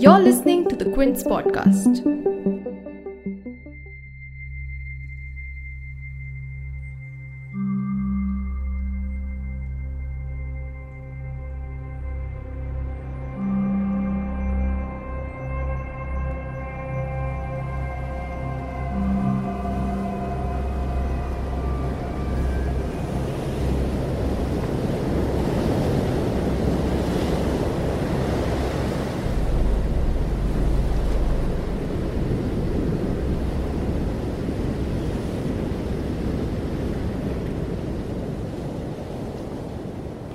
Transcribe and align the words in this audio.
You're 0.00 0.18
listening 0.18 0.68
to 0.68 0.74
the 0.74 0.90
Quince 0.92 1.22
podcast. 1.22 2.39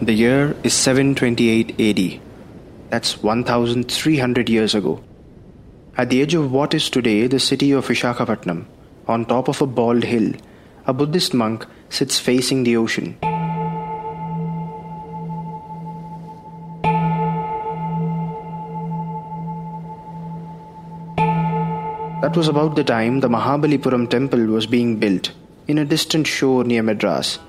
The 0.05 0.14
year 0.14 0.55
is 0.64 0.76
728 0.76 1.82
AD. 1.82 2.22
That's 2.91 3.23
1300 3.23 4.50
years 4.52 4.76
ago. 4.76 5.04
At 5.98 6.12
the 6.12 6.22
edge 6.22 6.36
of 6.36 6.52
what 6.52 6.76
is 6.76 6.91
today 6.91 7.26
the 7.26 7.40
city 7.40 7.72
of 7.72 7.88
Vishakhapatnam, 7.88 8.66
on 9.08 9.26
top 9.26 9.48
of 9.48 9.63
a 9.63 9.66
bald 9.66 10.04
hill, 10.04 10.34
a 10.86 10.94
Buddhist 10.94 11.34
monk 11.34 11.66
sits 11.90 12.20
facing 12.20 12.66
the 12.66 12.77
ocean. 12.77 13.18
That 22.21 22.37
was 22.37 22.48
about 22.48 22.76
the 22.76 22.84
time 22.84 23.21
the 23.21 23.27
Mahabalipuram 23.27 24.08
temple 24.12 24.46
was 24.46 24.68
being 24.68 24.98
built 24.99 25.32
in 25.68 25.80
a 25.80 25.85
distant 25.85 26.27
shore 26.27 26.63
near 26.63 26.84
Madras. 26.84 27.40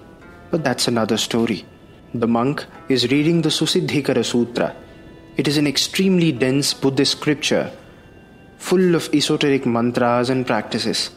But 0.50 0.64
that's 0.64 0.88
another 0.88 1.18
story. 1.18 1.66
The 2.14 2.26
monk 2.26 2.64
is 2.88 3.10
reading 3.10 3.42
the 3.42 3.48
Susiddhikara 3.48 4.24
Sutra. 4.24 4.74
It 5.36 5.48
is 5.48 5.56
an 5.56 5.66
extremely 5.66 6.32
dense 6.32 6.72
Buddhist 6.72 7.12
scripture 7.12 7.70
full 8.58 8.94
of 8.94 9.08
esoteric 9.12 9.66
mantras 9.66 10.30
and 10.30 10.46
practices. 10.46 11.10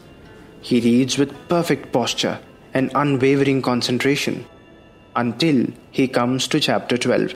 He 0.60 0.80
reads 0.80 1.16
with 1.16 1.32
perfect 1.48 1.92
posture 1.92 2.38
and 2.74 2.90
unwavering 2.94 3.62
concentration 3.62 4.44
until 5.16 5.66
he 5.90 6.06
comes 6.06 6.46
to 6.48 6.60
chapter 6.60 6.98
12. 6.98 7.34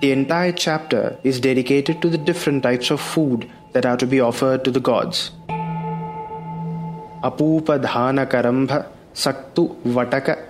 The 0.00 0.12
entire 0.12 0.52
chapter 0.52 1.18
is 1.24 1.40
dedicated 1.40 2.00
to 2.02 2.08
the 2.08 2.18
different 2.18 2.62
types 2.62 2.90
of 2.90 3.00
food 3.00 3.50
that 3.72 3.84
are 3.84 3.96
to 3.96 4.06
be 4.06 4.20
offered 4.20 4.64
to 4.64 4.70
the 4.70 4.80
gods. 4.80 5.30
Apupa 7.22 7.78
dhana 7.78 8.26
karambha 8.26 8.86
saktu 9.12 9.76
vataka 9.82 10.49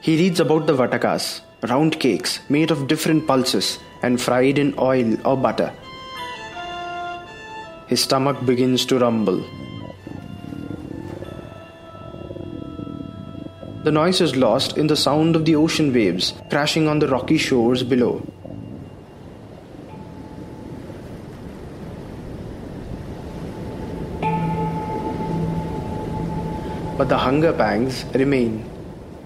he 0.00 0.16
reads 0.16 0.40
about 0.40 0.66
the 0.66 0.74
Vatakas, 0.74 1.40
round 1.62 1.98
cakes 1.98 2.40
made 2.48 2.70
of 2.70 2.86
different 2.86 3.26
pulses 3.26 3.78
and 4.02 4.20
fried 4.20 4.58
in 4.58 4.74
oil 4.78 5.16
or 5.26 5.36
butter. 5.36 5.72
His 7.88 8.02
stomach 8.02 8.44
begins 8.46 8.86
to 8.86 8.98
rumble. 8.98 9.44
The 13.84 13.90
noise 13.90 14.20
is 14.20 14.36
lost 14.36 14.78
in 14.78 14.86
the 14.86 14.96
sound 14.96 15.34
of 15.34 15.44
the 15.44 15.56
ocean 15.56 15.92
waves 15.92 16.34
crashing 16.48 16.86
on 16.86 17.00
the 17.00 17.08
rocky 17.08 17.38
shores 17.38 17.82
below. 17.82 18.22
But 26.96 27.08
the 27.08 27.18
hunger 27.18 27.52
pangs 27.52 28.04
remain. 28.14 28.64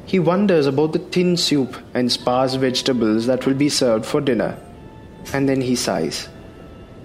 He 0.06 0.18
wonders 0.18 0.66
about 0.66 0.92
the 0.92 0.98
thin 0.98 1.36
soup 1.36 1.76
and 1.94 2.10
sparse 2.10 2.54
vegetables 2.54 3.26
that 3.26 3.44
will 3.44 3.54
be 3.54 3.68
served 3.68 4.06
for 4.06 4.20
dinner. 4.20 4.56
And 5.32 5.48
then 5.48 5.60
he 5.60 5.74
sighs. 5.74 6.28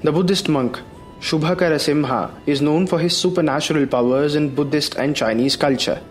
The 0.03 0.11
Buddhist 0.11 0.49
monk 0.49 0.79
Shubhakara 1.21 1.79
Simha 1.79 2.33
is 2.47 2.63
known 2.63 2.87
for 2.87 2.97
his 2.97 3.15
supernatural 3.15 3.85
powers 3.85 4.33
in 4.33 4.55
Buddhist 4.55 4.95
and 4.95 5.15
Chinese 5.15 5.55
culture. 5.55 6.01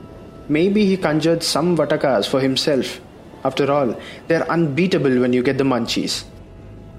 Maybe 0.49 0.87
he 0.87 0.97
conjured 0.97 1.43
some 1.43 1.77
vatakas 1.77 2.29
for 2.29 2.41
himself. 2.41 3.01
After 3.45 3.71
all, 3.73 4.01
they're 4.29 4.49
unbeatable 4.49 5.21
when 5.21 5.33
you 5.33 5.43
get 5.43 5.59
the 5.59 5.65
munchies. 5.65 6.25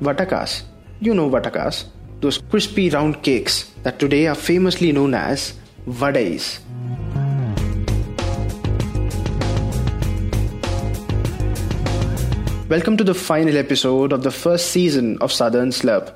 Vatakas. 0.01 0.63
You 0.99 1.13
know 1.13 1.29
vatakas. 1.29 1.85
Those 2.19 2.39
crispy 2.49 2.89
round 2.89 3.23
cakes 3.23 3.71
that 3.83 3.97
today 3.97 4.27
are 4.27 4.35
famously 4.35 4.91
known 4.91 5.13
as 5.13 5.53
vadais. 5.87 6.59
Welcome 12.71 12.95
to 12.99 13.03
the 13.03 13.13
final 13.13 13.57
episode 13.57 14.13
of 14.13 14.23
the 14.23 14.31
first 14.31 14.71
season 14.71 15.17
of 15.17 15.33
Southern 15.33 15.71
Slurp. 15.71 16.15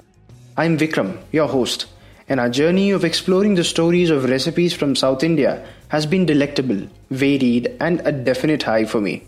I'm 0.56 0.78
Vikram, 0.78 1.18
your 1.34 1.50
host, 1.50 1.88
and 2.30 2.40
our 2.40 2.48
journey 2.48 2.92
of 2.92 3.04
exploring 3.04 3.56
the 3.56 3.64
stories 3.66 4.10
of 4.10 4.30
recipes 4.30 4.74
from 4.74 4.96
South 4.96 5.22
India 5.22 5.68
has 5.90 6.06
been 6.06 6.26
delectable, 6.26 6.88
varied, 7.12 7.76
and 7.82 8.00
a 8.06 8.14
definite 8.14 8.64
high 8.64 8.86
for 8.86 9.02
me. 9.02 9.28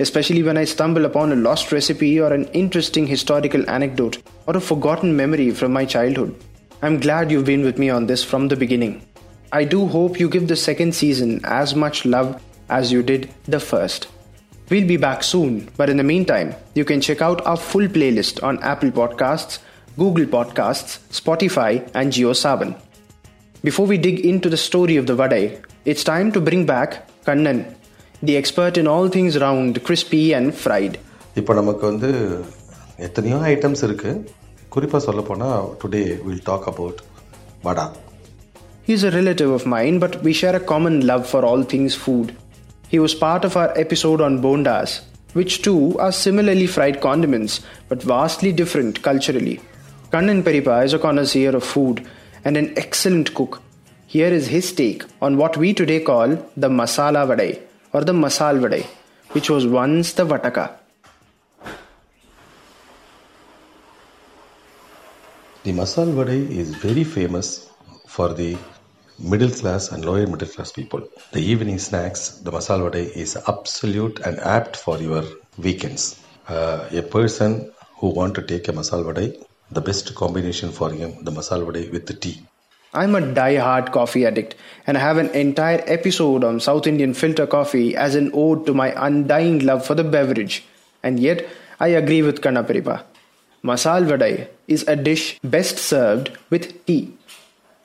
Especially 0.00 0.42
when 0.42 0.56
I 0.56 0.64
stumble 0.64 1.04
upon 1.04 1.30
a 1.30 1.36
lost 1.36 1.70
recipe 1.70 2.18
or 2.18 2.32
an 2.32 2.46
interesting 2.46 3.06
historical 3.06 3.70
anecdote 3.70 4.20
or 4.48 4.56
a 4.56 4.60
forgotten 4.60 5.14
memory 5.14 5.52
from 5.52 5.72
my 5.72 5.84
childhood. 5.84 6.34
I'm 6.82 6.98
glad 6.98 7.30
you've 7.30 7.44
been 7.44 7.62
with 7.62 7.78
me 7.78 7.88
on 7.90 8.06
this 8.06 8.24
from 8.24 8.48
the 8.48 8.56
beginning. 8.56 9.06
I 9.52 9.62
do 9.62 9.86
hope 9.86 10.18
you 10.18 10.28
give 10.28 10.48
the 10.48 10.56
second 10.56 10.92
season 10.96 11.40
as 11.44 11.76
much 11.76 12.04
love 12.04 12.42
as 12.68 12.90
you 12.90 13.04
did 13.04 13.32
the 13.44 13.60
first. 13.60 14.08
We'll 14.70 14.86
be 14.86 14.96
back 14.96 15.22
soon, 15.22 15.70
but 15.76 15.90
in 15.90 15.98
the 15.98 16.02
meantime, 16.04 16.54
you 16.74 16.84
can 16.84 17.00
check 17.00 17.20
out 17.20 17.44
our 17.46 17.56
full 17.56 17.86
playlist 17.86 18.42
on 18.42 18.62
Apple 18.62 18.90
Podcasts, 18.90 19.58
Google 19.98 20.24
Podcasts, 20.26 20.98
Spotify, 21.10 21.88
and 21.94 22.12
JioSaavn. 22.12 22.70
Before 23.62 23.86
we 23.86 23.98
dig 23.98 24.20
into 24.20 24.48
the 24.48 24.56
story 24.56 24.96
of 24.96 25.06
the 25.06 25.14
Vadai, 25.14 25.62
it's 25.84 26.04
time 26.04 26.32
to 26.32 26.40
bring 26.40 26.64
back 26.64 27.06
Kannan, 27.26 27.74
the 28.22 28.36
expert 28.36 28.78
in 28.78 28.86
all 28.86 29.08
things 29.08 29.38
round, 29.38 29.84
crispy 29.84 30.24
and 30.32 30.54
fried. 30.62 30.94
இப்போ 31.40 31.52
நமக்கு 31.58 31.84
வந்து 31.90 32.10
எத்தனையோ 33.06 33.38
items 33.52 33.84
இருக்குது 33.86 34.20
குறிப்பாக 34.74 35.02
சொல்ல 35.06 35.22
போனால் 35.30 35.68
today 35.82 36.02
we'll 36.26 36.44
talk 36.50 36.68
about 36.72 37.00
vada 37.68 37.86
He's 38.88 39.02
a 39.08 39.10
relative 39.10 39.50
of 39.58 39.62
mine, 39.74 39.98
but 40.00 40.14
we 40.24 40.32
share 40.38 40.56
a 40.56 40.64
common 40.72 40.96
love 41.10 41.22
for 41.30 41.40
all 41.48 41.62
things 41.72 41.92
food. 42.04 42.26
He 42.94 43.00
was 43.00 43.12
part 43.12 43.44
of 43.44 43.56
our 43.56 43.76
episode 43.76 44.20
on 44.20 44.40
bondas, 44.40 45.00
which 45.32 45.62
too 45.62 45.98
are 45.98 46.12
similarly 46.12 46.68
fried 46.68 47.00
condiments 47.00 47.60
but 47.88 48.00
vastly 48.00 48.52
different 48.52 49.02
culturally. 49.02 49.60
Kannan 50.12 50.44
Peripa 50.44 50.84
is 50.84 50.92
a 50.92 51.00
connoisseur 51.00 51.56
of 51.56 51.64
food 51.64 52.06
and 52.44 52.56
an 52.56 52.72
excellent 52.76 53.34
cook. 53.34 53.60
Here 54.06 54.28
is 54.28 54.46
his 54.46 54.72
take 54.72 55.02
on 55.20 55.38
what 55.38 55.56
we 55.56 55.74
today 55.74 55.98
call 55.98 56.36
the 56.56 56.68
masala 56.68 57.26
vadai 57.30 57.60
or 57.92 58.04
the 58.04 58.12
masal 58.12 58.60
vadai, 58.60 58.86
which 59.32 59.50
was 59.50 59.66
once 59.66 60.12
the 60.12 60.24
vataka. 60.24 60.70
The 65.64 65.72
masal 65.72 66.14
vadai 66.20 66.48
is 66.48 66.72
very 66.76 67.02
famous 67.02 67.68
for 68.06 68.32
the 68.32 68.56
middle 69.18 69.50
class 69.50 69.90
and 69.92 70.04
lower 70.04 70.26
middle 70.26 70.48
class 70.48 70.72
people. 70.72 71.08
The 71.32 71.40
evening 71.40 71.78
snacks, 71.78 72.28
the 72.28 72.50
masal 72.50 72.80
vadai 72.80 73.10
is 73.16 73.36
absolute 73.48 74.20
and 74.20 74.38
apt 74.40 74.76
for 74.76 74.98
your 74.98 75.24
weekends. 75.58 76.20
Uh, 76.48 76.88
a 76.92 77.02
person 77.02 77.72
who 77.98 78.08
want 78.08 78.34
to 78.34 78.42
take 78.42 78.68
a 78.68 78.72
masal 78.72 79.04
vadai, 79.04 79.42
the 79.70 79.80
best 79.80 80.14
combination 80.14 80.72
for 80.72 80.90
him, 80.90 81.24
the 81.24 81.30
masal 81.30 81.64
vadai 81.66 81.90
with 81.92 82.06
the 82.06 82.14
tea. 82.14 82.42
I'm 82.92 83.16
a 83.16 83.20
die-hard 83.20 83.90
coffee 83.90 84.24
addict 84.24 84.54
and 84.86 84.96
I 84.96 85.00
have 85.00 85.16
an 85.16 85.30
entire 85.30 85.82
episode 85.86 86.44
on 86.44 86.60
South 86.60 86.86
Indian 86.86 87.12
filter 87.12 87.46
coffee 87.46 87.96
as 87.96 88.14
an 88.14 88.30
ode 88.32 88.66
to 88.66 88.74
my 88.74 88.94
undying 88.96 89.60
love 89.60 89.84
for 89.84 89.96
the 89.96 90.04
beverage. 90.04 90.64
And 91.02 91.18
yet, 91.18 91.46
I 91.80 91.88
agree 91.88 92.22
with 92.22 92.40
Kannan 92.40 92.64
Peripa. 92.64 93.04
Masal 93.64 94.06
vadai 94.06 94.48
is 94.68 94.86
a 94.86 94.94
dish 94.94 95.40
best 95.42 95.78
served 95.78 96.30
with 96.50 96.86
tea. 96.86 97.12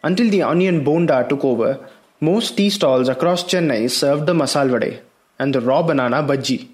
Until 0.01 0.30
the 0.30 0.44
onion 0.44 0.86
bonda 0.86 1.28
took 1.28 1.44
over, 1.44 1.80
most 2.22 2.56
tea 2.56 2.69
stalls 2.69 3.10
across 3.10 3.44
Chennai 3.44 3.90
served 3.92 4.25
the 4.28 4.34
masal 4.34 4.69
vade 4.72 5.01
and 5.40 5.54
the 5.54 5.62
raw 5.62 5.81
banana 5.84 6.24
bhaji. 6.24 6.69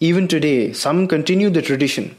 Even 0.00 0.28
today, 0.28 0.72
some 0.72 1.08
continue 1.08 1.50
the 1.50 1.60
tradition. 1.60 2.14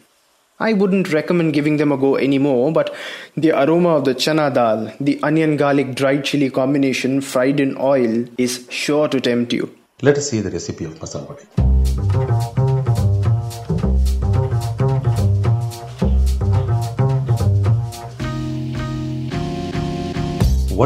I 0.59 0.73
wouldn't 0.73 1.13
recommend 1.13 1.53
giving 1.53 1.77
them 1.77 1.93
a 1.93 1.97
go 1.97 2.17
anymore, 2.17 2.73
but 2.73 2.93
the 3.37 3.51
aroma 3.51 3.95
of 3.95 4.03
the 4.03 4.15
chana 4.15 4.53
dal, 4.53 4.93
the 4.99 5.17
onion 5.23 5.55
garlic 5.55 5.95
dried 5.95 6.25
chili 6.25 6.49
combination 6.49 7.21
fried 7.21 7.61
in 7.61 7.77
oil, 7.77 8.25
is 8.37 8.67
sure 8.69 9.07
to 9.07 9.21
tempt 9.21 9.53
you. 9.53 9.73
Let 10.01 10.17
us 10.17 10.29
see 10.29 10.41
the 10.41 10.51
recipe 10.51 10.83
of 10.83 10.99
masal 10.99 11.27
vade. 11.29 11.68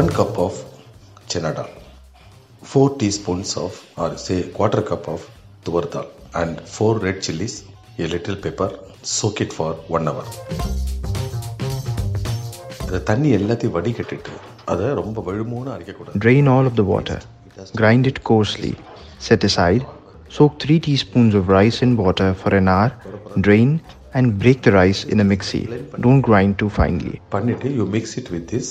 1 0.00 0.08
cup 0.16 0.36
of 0.44 0.54
chana 1.30 1.50
dal, 1.56 1.68
4 2.62 2.96
teaspoons 3.00 3.50
of 3.56 3.72
or 3.96 4.08
say 4.22 4.38
quarter 4.56 4.82
cup 4.88 5.04
of 5.12 5.20
tuwar 5.64 5.82
dal 5.92 6.06
and 6.40 6.54
4 6.76 6.98
red 7.04 7.18
chilies, 7.24 7.54
a 8.04 8.06
little 8.14 8.36
pepper, 8.44 8.68
soak 9.16 9.40
it 9.44 9.52
for 9.58 9.68
1 9.98 10.08
hour. 10.12 10.24
அந்த 12.84 13.00
தண்ணி 13.10 13.30
எல்லாத்தையும் 13.38 13.74
வடிகட்டிட்டு 13.76 14.34
அதை 14.72 14.88
ரொம்ப 15.00 15.22
வழுமூணு 15.28 15.70
அரைக்கக்கூடாது 15.74 16.18
drain 16.24 16.48
all 16.54 16.70
of 16.70 16.78
the 16.80 16.84
water 16.92 17.22
grind 17.82 18.08
it 18.12 18.20
coarsely 18.30 18.72
set 19.28 19.46
aside 19.50 19.84
Soak 20.38 20.54
3 20.66 20.80
teaspoons 20.86 21.36
of 21.40 21.52
rice 21.56 21.78
in 21.86 21.92
water 22.04 22.30
for 22.40 22.52
an 22.60 22.68
hour, 22.74 22.90
drain 23.46 23.70
and 24.18 24.26
break 24.42 24.58
the 24.66 24.72
rice 24.80 25.02
in 25.12 25.20
a 25.26 25.28
mixie. 25.34 25.62
Don't 26.06 26.24
grind 26.30 26.58
too 26.62 26.72
finely. 26.80 27.14
Panite, 27.36 27.68
you 27.78 27.86
mix 27.96 28.16
it 28.22 28.28
with 28.36 28.46
this 28.54 28.68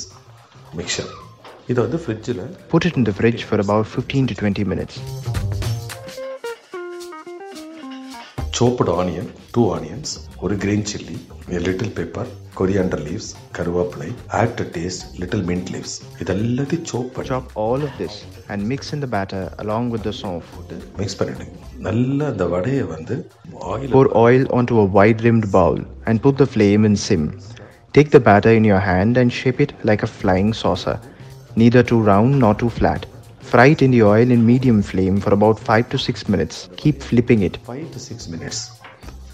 mixer 0.74 1.12
இதை 1.68 1.80
வந்து 1.84 2.00
ஃப்ரிட்ஜில் 2.04 2.42
put 2.72 2.88
it 2.88 3.14
fridge 3.18 3.44
for 3.48 3.64
about 3.64 3.90
fifteen 3.92 4.28
to 4.30 4.36
twenty 4.40 4.66
minutes 4.72 5.00
chopped 8.58 8.92
onion 8.96 9.30
two 9.54 9.62
onions 9.76 10.12
ஒரு 10.44 10.56
green 10.64 10.86
chilli 10.90 11.16
little 11.64 11.94
pepper 11.96 12.30
coriander 12.56 13.02
leaves 13.06 13.30
கருவேப்பிலை 13.58 14.10
add 14.40 14.54
to 14.56 14.66
taste 14.76 15.04
little 15.22 15.44
mint 15.50 15.70
leaves 15.74 15.96
இதெல்லாத்தையும் 16.22 16.86
chop 16.92 17.10
பண்ணி 17.16 17.30
chop 17.32 17.50
all 17.64 17.84
of 17.88 17.96
this 18.00 18.18
and 18.48 18.66
mix 18.72 18.92
in 18.96 19.04
the 19.06 19.10
batter 19.16 19.48
along 19.64 19.90
with 19.94 20.06
the 20.10 20.14
chop 20.20 20.52
mix 21.00 21.18
பண்ணிடுங்க 21.20 21.56
நல்லா 21.88 22.28
அந்த 22.28 22.48
வடையை 22.54 22.84
வந்து 22.94 23.18
oil 23.72 23.94
pour 23.96 24.12
oil 24.24 24.48
on 24.58 24.70
to 24.72 24.78
a 24.78 25.08
rimmed 25.28 25.50
bowl 25.58 25.82
and 26.06 26.22
put 26.26 26.40
the 26.42 26.48
flame 26.54 26.86
in 26.92 27.00
sim 27.08 27.28
Take 27.95 28.11
the 28.11 28.21
batter 28.21 28.53
in 28.59 28.65
your 28.65 28.81
hand 28.81 29.17
and 29.17 29.33
shape 29.33 29.61
it 29.61 29.73
like 29.83 30.03
a 30.03 30.11
flying 30.19 30.51
saucer, 30.53 30.97
neither 31.57 31.83
too 31.83 32.01
round 32.11 32.39
nor 32.39 32.55
too 32.55 32.71
flat. 32.71 33.07
Fry 33.51 33.67
it 33.75 33.83
in 33.83 33.93
the 33.97 34.03
oil 34.03 34.31
in 34.37 34.45
medium 34.45 34.81
flame 34.83 35.19
for 35.25 35.33
about 35.33 35.59
5 35.59 35.89
to 35.93 35.99
6 35.99 36.29
minutes. 36.29 36.57
Keep 36.83 36.97
flipping 37.11 37.43
it. 37.49 37.55
Five 37.69 37.87
to 37.95 38.01
six 38.09 38.29
minutes 38.35 38.63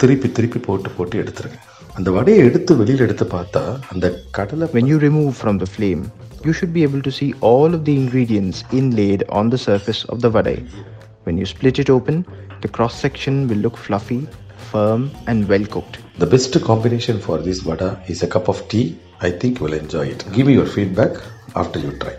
திருப்பி 0.03 0.29
திருப்பி 0.37 0.61
போட்டு 0.67 0.91
போட்டு 0.99 1.17
எடுத்துருங்க 1.23 1.59
அந்த 1.99 2.11
வடையை 2.17 2.43
எடுத்து 2.49 2.73
வெளியில் 2.83 3.05
எடுத்து 3.07 3.27
பார்த்தா 3.35 3.63
அந்த 3.93 4.07
கடலை 4.39 4.67
When 4.77 4.87
you 4.93 4.99
remove 5.09 5.33
from 5.43 5.59
the 5.63 5.69
flame, 5.75 6.03
you 6.47 6.53
should 6.59 6.73
be 6.79 6.83
able 6.89 7.03
to 7.09 7.13
see 7.19 7.31
all 7.51 7.71
of 7.77 7.83
the 7.89 7.95
ingredients 8.03 8.59
inlaid 8.81 9.21
on 9.39 9.45
the 9.55 9.61
surface 9.69 10.01
of 10.13 10.19
the 10.25 10.31
vadai. 10.37 10.57
When 11.27 11.37
you 11.41 11.47
split 11.55 11.79
it 11.83 11.91
open, 11.97 12.17
the 12.65 12.71
cross 12.77 12.97
section 13.05 13.35
will 13.51 13.61
look 13.67 13.77
fluffy, 13.87 14.21
firm, 14.71 15.03
and 15.31 15.49
well 15.53 15.67
cooked. 15.75 15.97
the 16.20 16.28
best 16.28 16.62
combination 16.62 17.18
for 17.22 17.38
this 17.38 17.62
vada 17.62 18.04
is 18.10 18.22
a 18.24 18.28
cup 18.28 18.50
of 18.50 18.68
tea. 18.68 19.00
I 19.22 19.32
think 19.32 19.60
you 19.60 19.68
will 19.68 19.74
enjoy 19.74 20.08
it. 20.08 20.26
Give 20.34 20.48
me 20.48 20.52
your 20.52 20.66
feedback 20.66 21.12
after 21.56 21.80
you 21.80 21.98
try. 21.98 22.12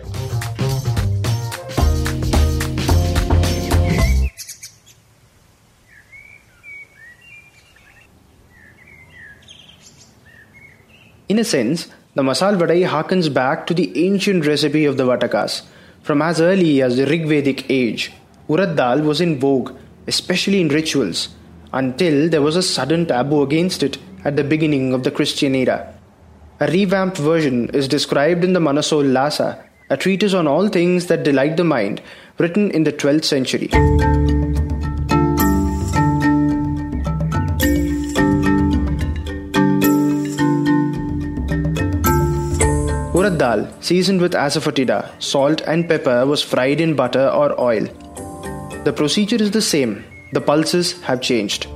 In 11.29 11.37
a 11.37 11.43
sense, 11.43 11.87
the 12.15 12.23
masal 12.23 12.57
vadai 12.57 12.87
harkens 12.87 13.31
back 13.31 13.67
to 13.67 13.75
the 13.75 14.07
ancient 14.07 14.47
recipe 14.47 14.85
of 14.85 14.97
the 14.97 15.03
Vatakas. 15.03 15.61
From 16.01 16.23
as 16.23 16.41
early 16.41 16.81
as 16.81 16.97
the 16.97 17.05
Rigvedic 17.05 17.67
age, 17.69 18.11
urad 18.49 18.75
dal 18.75 19.01
was 19.01 19.21
in 19.21 19.39
vogue, 19.39 19.75
especially 20.07 20.59
in 20.59 20.69
rituals, 20.69 21.29
until 21.73 22.29
there 22.29 22.41
was 22.41 22.55
a 22.55 22.63
sudden 22.63 23.05
taboo 23.05 23.41
against 23.41 23.83
it 23.83 23.97
at 24.25 24.35
the 24.35 24.43
beginning 24.43 24.93
of 24.93 25.03
the 25.03 25.11
Christian 25.11 25.55
era. 25.55 25.93
A 26.59 26.67
revamped 26.67 27.17
version 27.17 27.69
is 27.69 27.87
described 27.87 28.43
in 28.43 28.53
the 28.53 28.59
Manasollasa, 28.59 29.63
a 29.89 29.97
treatise 29.97 30.33
on 30.33 30.47
all 30.47 30.67
things 30.67 31.07
that 31.07 31.23
delight 31.23 31.57
the 31.57 31.63
mind, 31.63 32.01
written 32.37 32.71
in 32.71 32.83
the 32.83 32.93
12th 32.93 33.25
century. 33.25 33.69
Urad 43.13 43.37
dal, 43.37 43.67
seasoned 43.81 44.21
with 44.21 44.33
asafoetida, 44.33 45.09
salt, 45.21 45.61
and 45.61 45.87
pepper, 45.87 46.25
was 46.25 46.41
fried 46.41 46.81
in 46.81 46.95
butter 46.95 47.27
or 47.29 47.59
oil. 47.59 47.83
The 48.83 48.93
procedure 48.93 49.35
is 49.35 49.51
the 49.51 49.61
same, 49.61 50.03
the 50.31 50.41
pulses 50.41 51.01
have 51.01 51.21
changed. 51.21 51.67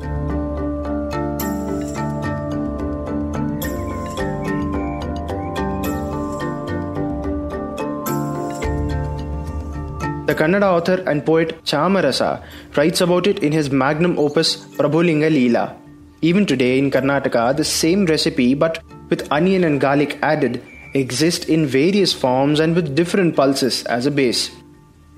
The 10.28 10.34
Kannada 10.34 10.63
author 10.63 11.04
and 11.06 11.25
poet 11.25 11.63
Chamarasa 11.66 12.44
writes 12.75 13.02
about 13.02 13.28
it 13.28 13.44
in 13.44 13.52
his 13.52 13.69
magnum 13.69 14.18
opus 14.18 14.56
Prabhulinga 14.78 15.30
Leela. 15.30 15.75
Even 16.22 16.46
today 16.46 16.80
in 16.80 16.90
Karnataka, 16.90 17.56
the 17.56 17.63
same 17.63 18.06
recipe 18.06 18.54
but 18.54 18.84
with 19.10 19.31
onion 19.31 19.63
and 19.63 19.80
garlic 19.80 20.18
added 20.24 20.63
exists 20.96 21.46
in 21.46 21.66
various 21.68 22.13
forms 22.13 22.60
and 22.60 22.75
with 22.75 22.96
different 22.96 23.36
pulses 23.36 23.84
as 23.84 24.06
a 24.06 24.12
base. 24.12 24.50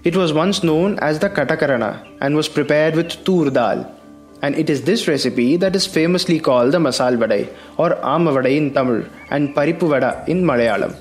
It 0.08 0.16
was 0.16 0.32
once 0.32 0.64
known 0.64 0.98
as 1.00 1.20
the 1.20 1.30
Katakarana 1.30 2.08
and 2.22 2.34
was 2.34 2.48
prepared 2.48 2.96
with 2.96 3.10
tur 3.26 3.50
dal. 3.50 3.80
And 4.42 4.56
it 4.56 4.70
is 4.70 4.84
this 4.84 5.06
recipe 5.08 5.58
that 5.58 5.76
is 5.76 5.86
famously 5.86 6.40
called 6.40 6.72
the 6.72 6.78
masal 6.78 7.18
vadai 7.24 7.42
or 7.78 7.90
amavadai 8.14 8.56
in 8.56 8.74
Tamil 8.74 9.04
and 9.32 9.54
paripu 9.56 9.90
vada 9.94 10.24
in 10.28 10.44
Malayalam. 10.46 10.96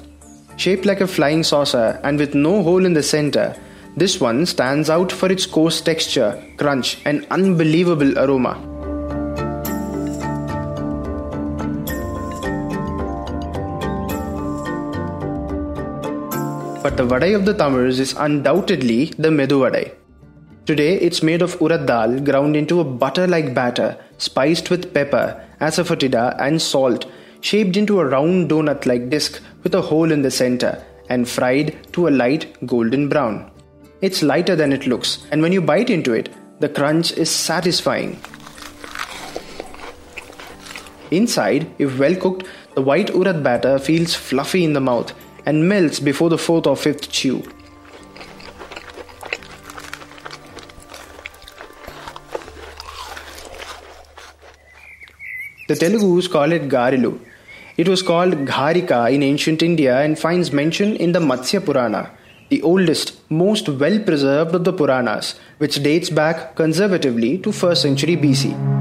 Shaped 0.57 0.87
like 0.87 1.03
a 1.03 1.07
flying 1.07 1.45
saucer 1.45 2.01
and 2.03 2.19
with 2.19 2.35
no 2.35 2.65
hole 2.65 2.85
in 2.85 2.95
the 2.95 3.03
center, 3.03 3.55
this 3.97 4.21
one 4.21 4.45
stands 4.45 4.91
out 4.91 5.13
for 5.13 5.31
its 5.31 5.47
coarse 5.47 5.81
texture, 5.81 6.43
crunch, 6.57 6.99
and 7.05 7.27
unbelievable 7.31 8.19
aroma. 8.19 8.76
But 16.87 16.97
the 16.97 17.05
vadai 17.11 17.35
of 17.35 17.45
the 17.45 17.53
Tamils 17.53 17.99
is 17.99 18.13
undoubtedly 18.25 19.07
the 19.19 19.31
medu 19.37 19.57
vadai. 19.63 19.87
Today, 20.67 20.93
it's 21.07 21.21
made 21.29 21.43
of 21.47 21.57
urad 21.59 21.85
dal 21.89 22.13
ground 22.29 22.55
into 22.61 22.79
a 22.79 22.85
butter-like 22.85 23.49
batter, 23.57 23.89
spiced 24.19 24.71
with 24.71 24.95
pepper, 24.95 25.25
asafoetida, 25.61 26.37
and 26.39 26.63
salt, 26.63 27.07
shaped 27.41 27.77
into 27.77 27.99
a 27.99 28.07
round 28.07 28.51
donut-like 28.51 29.11
disc 29.11 29.43
with 29.65 29.75
a 29.75 29.83
hole 29.89 30.13
in 30.13 30.23
the 30.23 30.31
center, 30.31 30.73
and 31.09 31.29
fried 31.29 31.75
to 31.95 32.07
a 32.07 32.17
light 32.23 32.47
golden 32.75 33.09
brown. 33.09 33.51
It's 34.01 34.23
lighter 34.23 34.55
than 34.55 34.73
it 34.73 34.87
looks, 34.87 35.27
and 35.33 35.43
when 35.43 35.57
you 35.59 35.63
bite 35.73 35.91
into 35.91 36.13
it, 36.13 36.29
the 36.61 36.69
crunch 36.69 37.11
is 37.25 37.31
satisfying. 37.51 38.17
Inside, 41.11 41.69
if 41.81 41.99
well 41.99 42.15
cooked, 42.15 42.47
the 42.77 42.89
white 42.91 43.09
urad 43.09 43.43
batter 43.43 43.79
feels 43.81 44.15
fluffy 44.15 44.65
in 44.65 44.75
the 44.75 44.89
mouth 44.93 45.13
and 45.47 45.69
melts 45.69 46.01
before 46.01 46.29
the 46.29 46.37
fourth 46.37 46.67
or 46.67 46.77
fifth 46.77 47.11
chew. 47.11 47.43
The 55.69 55.75
Telugus 55.75 56.31
call 56.31 56.53
it 56.53 56.69
Garelu. 56.69 57.19
It 57.77 57.89
was 57.89 58.03
called 58.03 58.35
Gharika 58.47 59.13
in 59.13 59.23
ancient 59.23 59.63
India 59.63 60.01
and 60.01 60.19
finds 60.19 60.53
mention 60.53 60.95
in 60.97 61.13
the 61.13 61.19
Matsya 61.19 61.65
Purana, 61.65 62.11
the 62.51 62.63
oldest, 62.63 63.19
most 63.31 63.69
well 63.69 63.99
preserved 63.99 64.55
of 64.55 64.65
the 64.65 64.73
Puranas, 64.73 65.35
which 65.59 65.83
dates 65.83 66.09
back 66.09 66.55
conservatively 66.55 67.39
to 67.39 67.51
1st 67.51 67.77
century 67.79 68.17
BC. 68.17 68.76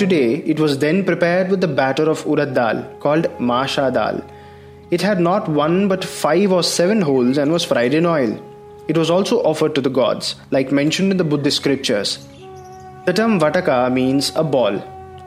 Today, 0.00 0.42
it 0.52 0.58
was 0.58 0.78
then 0.78 1.04
prepared 1.04 1.50
with 1.50 1.60
the 1.60 1.74
batter 1.80 2.06
of 2.12 2.24
urad 2.34 2.54
dal 2.58 2.78
called 3.04 3.26
masha 3.48 3.86
dal. 3.96 4.20
It 4.96 5.02
had 5.08 5.20
not 5.26 5.50
one 5.62 5.76
but 5.92 6.04
five 6.20 6.50
or 6.58 6.62
seven 6.68 7.02
holes 7.08 7.38
and 7.42 7.52
was 7.56 7.66
fried 7.72 7.94
in 7.98 8.06
oil. 8.12 8.32
It 8.88 8.98
was 8.98 9.10
also 9.16 9.36
offered 9.50 9.74
to 9.76 9.82
the 9.86 9.96
gods, 9.98 10.34
like 10.56 10.72
mentioned 10.78 11.12
in 11.12 11.18
the 11.18 11.28
Buddhist 11.32 11.58
scriptures. 11.62 12.14
The 13.06 13.12
term 13.18 13.38
Vataka 13.42 13.78
means 13.92 14.32
a 14.34 14.42
ball. 14.54 14.78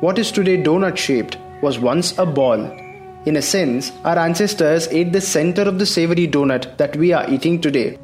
What 0.06 0.20
is 0.24 0.32
today 0.38 0.58
donut 0.68 0.98
shaped 0.98 1.38
was 1.62 1.80
once 1.80 2.18
a 2.18 2.26
ball. 2.26 2.66
In 3.26 3.38
a 3.38 3.42
sense, 3.42 3.92
our 4.04 4.18
ancestors 4.20 4.88
ate 5.00 5.14
the 5.14 5.22
center 5.22 5.62
of 5.62 5.80
the 5.80 5.86
savory 5.86 6.28
donut 6.28 6.68
that 6.82 6.98
we 7.04 7.14
are 7.14 7.30
eating 7.30 7.62
today. 7.62 7.98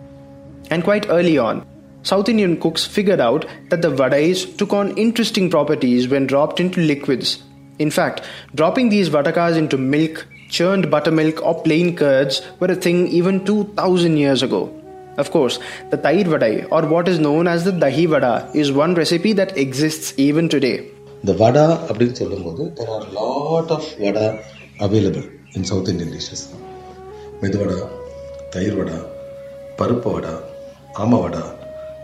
And 0.70 0.84
quite 0.84 1.10
early 1.10 1.38
on, 1.50 1.66
South 2.03 2.29
Indian 2.29 2.57
cooks 2.57 2.85
figured 2.85 3.21
out 3.21 3.47
that 3.71 3.83
the 3.83 3.91
vadais 3.91 4.57
took 4.59 4.73
on 4.73 4.97
interesting 4.99 5.49
properties 5.49 6.07
when 6.09 6.27
dropped 6.27 6.61
into 6.61 6.81
liquids. 6.81 7.43
In 7.79 7.91
fact, 7.91 8.23
dropping 8.55 8.89
these 8.91 9.09
vatakas 9.09 9.57
into 9.57 9.79
milk, 9.79 10.27
churned 10.51 10.91
buttermilk, 10.91 11.43
or 11.43 11.55
plain 11.63 11.97
curds 11.97 12.43
were 12.61 12.67
a 12.67 12.77
thing 12.77 13.09
even 13.09 13.45
2000 13.45 14.17
years 14.17 14.43
ago. 14.43 14.63
Of 15.17 15.31
course, 15.31 15.59
the 15.91 15.97
Tair 15.97 16.25
Vadai, 16.25 16.67
or 16.71 16.83
what 16.87 17.09
is 17.09 17.19
known 17.19 17.47
as 17.47 17.65
the 17.65 17.71
Dahi 17.71 18.07
Vada, 18.09 18.51
is 18.55 18.71
one 18.73 18.95
recipe 18.95 19.33
that 19.35 19.57
exists 19.57 20.13
even 20.19 20.49
today. 20.49 20.77
The 21.25 21.35
vada 21.35 21.67
அப்படின்னு 21.89 22.13
சொல்லும்போது 22.13 22.63
there 22.79 22.91
are 22.97 23.05
lot 23.19 23.69
of 23.77 23.85
vada 24.03 24.27
available 24.87 25.27
in 25.57 25.63
South 25.71 25.89
Indian 25.93 26.11
dishes. 26.17 26.41
Medu vada 27.43 27.79
தயிர் 28.55 28.77
வடா 28.81 28.99
பருப்பு 29.79 30.11
வடா 30.17 30.35
ஆம 31.03 31.21
வடா 31.25 31.45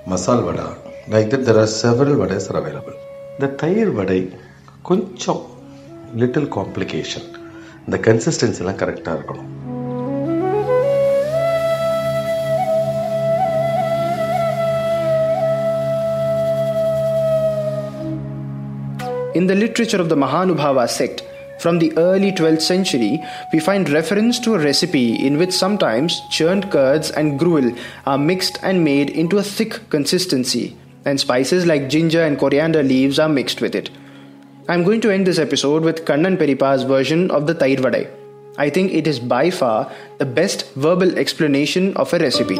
மசால் 0.07 0.45
வடா 0.45 0.69
like 1.11 1.31
that 1.33 1.47
there 1.49 1.59
are 1.59 1.73
several 1.81 2.21
வடைஸ் 2.23 2.49
are 2.51 2.59
available 2.61 2.97
இந்த 3.35 3.49
தயிர் 3.63 3.93
வடை 3.99 4.21
கொஞ்சம் 4.83 5.43
little 6.17 6.51
complication 6.59 7.29
இந்த 7.87 7.99
consistency 8.07 8.63
எல்லாம் 8.65 8.81
கரெக்டாக 8.83 9.19
இருக்கணும் 9.19 9.51
In 19.33 19.47
the 19.47 19.55
literature 19.55 19.99
of 19.99 20.09
the 20.09 20.17
Mahanubhava 20.17 20.89
sect, 20.89 21.23
from 21.60 21.80
the 21.80 21.98
early 21.98 22.32
12th 22.32 22.62
century, 22.62 23.24
we 23.54 23.60
find 23.60 23.90
reference 23.90 24.40
to 24.40 24.56
a 24.56 24.60
recipe 24.60 25.16
in 25.26 25.38
which 25.38 25.52
sometimes 25.52 26.22
churned 26.30 26.72
curds 26.72 27.12
and 27.12 27.40
gruel 27.40 27.74
are 28.06 28.18
mixed 28.18 28.60
and 28.62 28.84
made 28.84 29.10
into 29.10 29.38
a 29.38 29.44
thick 29.44 29.90
consistency, 29.90 30.76
and 31.06 31.20
spices 31.20 31.66
like 31.66 31.90
ginger 31.90 32.24
and 32.24 32.38
coriander 32.38 32.84
leaves 32.84 33.20
are 33.20 33.30
mixed 33.30 33.62
with 33.62 33.76
it. 33.76 33.90
I'm 34.68 34.84
going 34.84 35.02
to 35.02 35.12
end 35.12 35.28
this 35.28 35.40
episode 35.40 35.84
with 35.84 36.06
Kannan 36.06 36.38
Peripa's 36.38 36.84
version 36.84 37.30
of 37.32 37.48
the 37.48 37.54
Tair 37.54 37.78
Vadai. 37.78 38.10
I 38.58 38.70
think 38.70 38.94
it 38.94 39.06
is 39.06 39.20
by 39.20 39.52
far 39.52 39.92
the 40.18 40.26
best 40.26 40.74
verbal 40.76 41.18
explanation 41.18 41.96
of 41.98 42.14
a 42.14 42.20
recipe. 42.20 42.60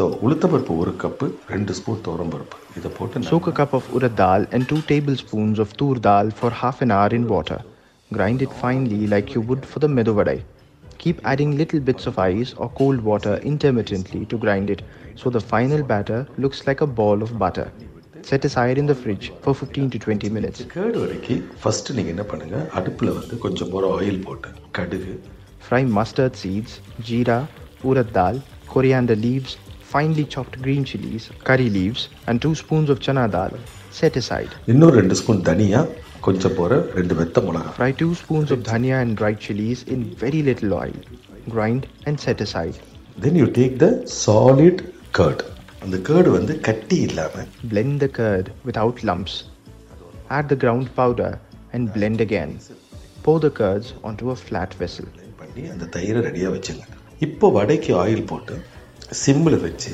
So 0.00 0.04
உளுத்தப்பருப்பு 0.24 0.74
ஒரு 0.82 0.92
cup 1.00 1.26
ரெண்டு 1.52 1.72
spoon 1.78 1.98
துவரம்பருப்பு 2.04 2.58
இதை 2.76 2.90
போட்டு 2.98 3.22
Soak 3.30 3.46
a 3.50 3.52
cup 3.58 3.72
of 3.78 3.84
urad 3.96 4.14
dal 4.20 4.42
and 4.54 4.62
2 4.76 4.78
tablespoons 4.90 5.58
of 5.64 5.70
tur 5.80 5.96
dal 6.06 6.28
for 6.38 6.50
half 6.60 6.78
an 6.84 6.90
hour 6.96 7.10
in 7.18 7.24
water. 7.32 7.58
Grind 8.10 8.40
it 8.46 8.52
finely 8.62 9.00
like 9.14 9.28
you 9.34 9.42
would 9.48 9.64
for 9.72 9.80
the 9.84 9.90
medu 9.96 10.14
vadai. 10.18 10.36
Keep 11.02 11.18
adding 11.32 11.50
little 11.60 11.82
bits 11.88 12.06
of 12.10 12.16
ice 12.26 12.52
or 12.60 12.68
cold 12.80 13.00
water 13.10 13.34
intermittently 13.52 14.22
to 14.32 14.38
grind 14.44 14.70
it 14.76 14.82
so 15.22 15.34
the 15.36 15.44
final 15.52 15.82
batter 15.92 16.20
looks 16.44 16.60
like 16.68 16.82
a 16.86 16.90
ball 17.00 17.20
of 17.26 17.32
butter. 17.44 17.68
Set 18.30 18.44
aside 18.50 18.78
in 18.84 18.88
the 18.92 18.98
fridge 19.04 19.28
for 19.46 19.54
15 19.62 19.90
to 19.94 20.00
20 20.08 20.34
minutes. 20.38 20.60
Curd 20.76 20.98
வரைக்கும் 21.04 21.46
first 21.62 21.94
நீங்கள் 21.98 22.14
என்ன 22.16 22.26
பண்ணுங்க 22.34 22.58
அடுப்பில் 22.80 23.16
வந்து 23.20 23.36
கொஞ்சம் 23.46 23.72
போகிற 23.74 23.94
oil 23.98 24.22
போட்டு 24.28 24.50
கடுகு 24.78 25.14
Fry 25.68 25.82
mustard 25.98 26.36
seeds, 26.44 26.70
jeera, 27.08 27.40
urad 27.90 28.10
dal, 28.20 28.36
coriander 28.74 29.18
leaves, 29.26 29.52
finely 29.92 30.24
chopped 30.24 30.60
green 30.62 30.84
chilies, 30.84 31.24
curry 31.42 31.68
leaves, 31.70 32.02
and 32.26 32.40
2 32.40 32.54
spoons 32.54 32.90
of 32.90 33.00
chana 33.00 33.24
dal. 33.30 33.54
Set 34.00 34.16
aside. 34.20 34.52
இன்னும் 34.72 34.94
ரெண்டு 34.98 35.14
ஸ்பூன் 35.20 35.40
தனியா 35.48 35.80
கொஞ்சம் 36.26 36.54
போகிற 36.58 36.78
ரெண்டு 36.98 37.14
வெத்த 37.20 37.40
மிளகா 37.46 37.70
Fry 37.78 37.90
2 37.94 38.08
spoons 38.20 38.50
of 38.54 38.60
dhania 38.68 38.96
and 39.04 39.12
dried 39.20 39.40
chilies 39.46 39.80
in 39.94 40.00
very 40.22 40.40
little 40.48 40.72
oil. 40.82 40.96
Grind 41.54 41.82
and 42.06 42.16
set 42.26 42.40
aside. 42.46 42.76
Then 43.24 43.38
you 43.40 43.46
take 43.58 43.74
the 43.82 43.88
solid 44.22 44.82
curd 45.18 45.42
அந்த 45.84 45.96
curd 46.08 46.30
வந்து 46.38 46.54
கட்டி 46.68 46.98
இல்லாமல் 47.08 47.48
Blend 47.72 47.96
the 48.04 48.10
curd 48.18 48.46
without 48.68 48.98
lumps. 49.10 49.34
Add 50.38 50.48
the 50.52 50.60
ground 50.64 50.88
powder 50.98 51.32
and 51.74 51.84
blend 51.96 52.20
again. 52.20 52.50
Pour 53.24 53.38
the 53.46 53.52
curds 53.60 53.88
onto 54.08 54.26
a 54.30 54.38
flat 54.46 54.72
vessel. 54.82 55.06
பண்ணி 55.40 55.62
அந்த 55.74 55.88
தயிரை 55.96 56.20
ரெடியாக 56.28 56.52
வச்சுங்க 56.56 56.84
இப்போ 57.26 57.46
வடைக்கு 57.56 57.92
ஆயில் 58.02 58.28
போட்டு 58.30 58.54
சிம்மில் 59.23 59.57
வச்சு 59.65 59.93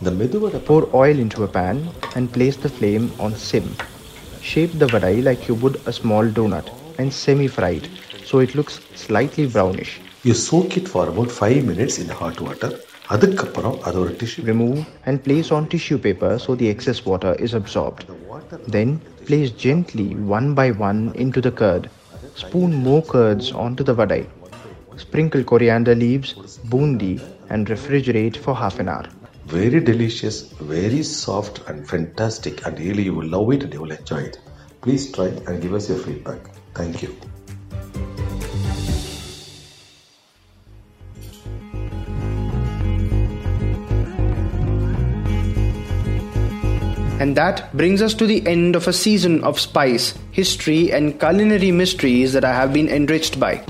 இந்த 0.00 0.10
medu vada 0.20 0.60
Pour 0.68 0.82
oil 1.02 1.16
into 1.24 1.40
a 1.48 1.50
pan 1.56 1.76
and 2.16 2.26
place 2.36 2.58
the 2.64 2.70
flame 2.78 3.06
on 3.24 3.32
sim. 3.48 3.66
Shape 4.50 4.74
the 4.82 4.88
vadai 4.92 5.16
like 5.28 5.42
you 5.48 5.56
would 5.62 5.76
a 5.90 5.92
small 6.00 6.26
donut 6.38 6.68
and 7.00 7.08
semi-fry 7.22 7.72
it 7.80 7.86
so 8.28 8.38
it 8.46 8.52
looks 8.58 8.76
slightly 9.04 9.46
brownish. 9.56 9.92
You 10.28 10.34
choke 10.48 10.74
it 10.78 10.88
for 10.92 11.10
about 11.12 11.30
five 11.36 11.60
minutes 11.68 11.98
in 12.02 12.14
hot 12.20 12.40
water 12.46 12.74
அதுக்கப்புறம் 13.14 13.76
அது 13.88 13.96
ஒரு 14.02 14.12
tissue 14.20 14.42
Remove 14.50 14.80
and 15.08 15.16
place 15.26 15.48
on 15.56 15.62
tissue 15.72 16.00
paper 16.06 16.32
so 16.44 16.50
the 16.60 16.68
excess 16.74 16.98
water 17.10 17.32
is 17.46 17.54
absorbed. 17.60 18.02
Then 18.74 18.90
place 19.28 19.50
gently 19.64 20.08
one 20.38 20.48
by 20.60 20.68
one 20.88 21.00
into 21.24 21.40
the 21.46 21.54
curd. 21.60 21.84
Spoon 22.42 22.72
more 22.86 23.02
curds 23.14 23.48
onto 23.64 23.84
the 23.90 23.96
vadai. 24.00 24.22
Sprinkle 25.04 25.44
coriander 25.52 25.94
leaves, 26.04 26.30
bundi, 26.72 27.12
and 27.49 27.67
refrigerate 27.67 28.37
for 28.37 28.55
half 28.55 28.79
an 28.79 28.89
hour. 28.89 29.05
very 29.45 29.79
delicious, 29.79 30.41
very 30.53 31.03
soft 31.03 31.61
and 31.67 31.87
fantastic 31.87 32.65
and 32.65 32.79
really 32.79 33.03
you 33.03 33.13
will 33.13 33.27
love 33.27 33.51
it 33.51 33.63
and 33.63 33.73
you 33.73 33.81
will 33.81 33.91
enjoy 33.91 34.21
it. 34.21 34.39
Please 34.81 35.11
try 35.11 35.27
and 35.27 35.61
give 35.61 35.73
us 35.73 35.89
your 35.89 35.99
feedback. 35.99 36.39
Thank 36.73 37.03
you. 37.03 37.15
And 47.17 47.37
that 47.37 47.75
brings 47.75 48.01
us 48.01 48.13
to 48.15 48.27
the 48.27 48.45
end 48.45 48.75
of 48.75 48.87
a 48.87 48.93
season 48.93 49.43
of 49.43 49.59
spice, 49.59 50.13
history, 50.31 50.91
and 50.91 51.19
culinary 51.19 51.71
mysteries 51.71 52.33
that 52.33 52.43
I 52.43 52.53
have 52.53 52.73
been 52.73 52.89
enriched 52.89 53.39
by. 53.39 53.63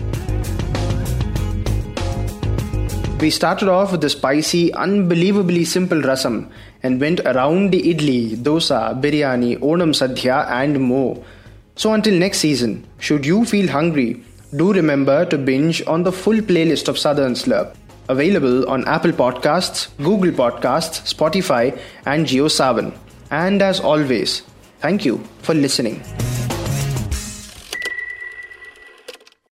We 3.18 3.30
started 3.30 3.70
off 3.70 3.94
with 3.94 4.02
the 4.02 4.10
spicy, 4.10 4.74
unbelievably 4.74 5.64
simple 5.64 6.02
rasam 6.02 6.50
and 6.84 7.00
went 7.00 7.22
around 7.22 7.72
the 7.72 7.82
idli, 7.82 8.36
dosa, 8.36 9.02
biryani, 9.02 9.58
onam 9.60 9.94
sadhya, 10.00 10.46
and 10.52 10.82
more. 10.82 11.24
So 11.78 11.94
until 11.94 12.14
next 12.14 12.40
season, 12.40 12.86
should 13.00 13.26
you 13.26 13.46
feel 13.46 13.70
hungry, 13.70 14.22
do 14.56 14.74
remember 14.74 15.26
to 15.28 15.38
binge 15.38 15.82
on 15.88 16.04
the 16.04 16.12
full 16.12 16.36
playlist 16.36 16.90
of 16.90 17.00
Southern 17.00 17.34
Slurp, 17.36 17.74
available 18.10 18.70
on 18.70 18.86
Apple 18.86 19.14
Podcasts, 19.14 19.88
Google 19.98 20.32
Podcasts, 20.32 21.14
Spotify, 21.14 21.80
and 22.06 22.26
JioSaavn. 22.26 22.94
And 23.32 23.62
as 23.62 23.80
always, 23.80 24.42
thank 24.82 25.06
you 25.06 25.24
for 25.42 25.54
listening. 25.54 26.04